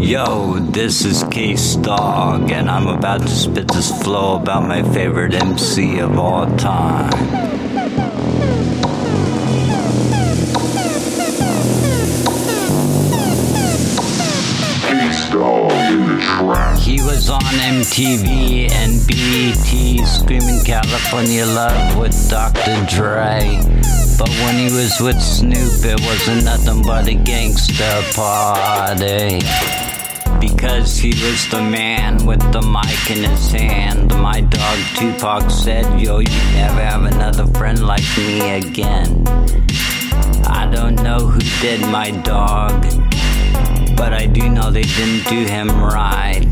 [0.00, 5.98] Yo, this is CaseDawg, and I'm about to spit this flow about my favorite MC
[5.98, 7.10] of all time.
[14.88, 16.78] Key Dog.
[16.78, 22.86] He was on MTV and BET screaming California Love with Dr.
[22.88, 23.60] Dre.
[24.16, 29.87] But when he was with Snoop, it wasn't nothing but a gangster party.
[30.54, 34.10] Because he was the man with the mic in his hand.
[34.20, 39.24] My dog Tupac said, Yo, you never have another friend like me again.
[40.46, 42.84] I don't know who did my dog
[43.98, 46.46] but I do know they didn't do him right.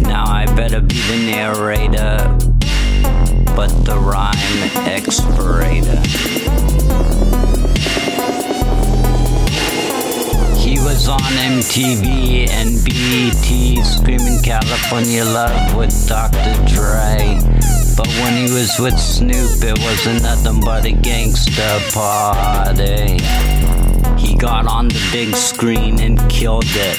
[0.00, 2.38] Now I better be the narrator,
[3.56, 6.00] but the rhyme expirator.
[11.52, 16.54] MTV and BET screaming California Love with Dr.
[16.72, 17.38] Dre.
[17.94, 23.18] But when he was with Snoop, it wasn't nothing but a gangster party.
[24.18, 26.98] He got on the big screen and killed it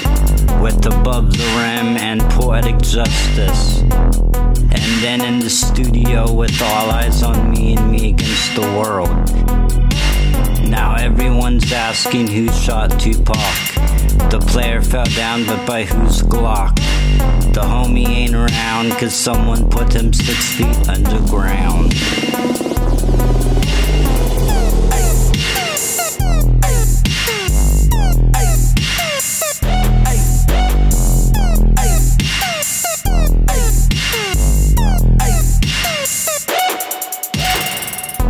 [0.62, 3.82] with Above the Rim and Poetic Justice.
[3.82, 9.10] And then in the studio with All Eyez on Me and Me Against the World.
[10.70, 13.73] Now everyone's asking who shot Tupac.
[14.54, 16.76] Player fell down, but by whose Glock?
[17.56, 21.92] The homie ain't around, cause someone put him six feet underground.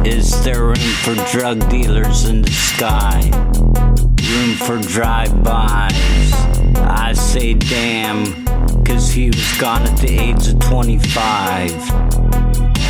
[0.06, 3.33] Is there room for drug dealers in the sky?
[4.66, 6.33] For drive-bys?
[6.78, 8.45] I say damn,
[8.86, 11.71] cause he was gone at the age of 25.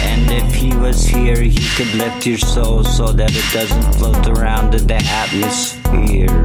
[0.06, 4.38] And if he was here, he could lift your soul so that it doesn't float
[4.38, 6.43] around in the atmosphere.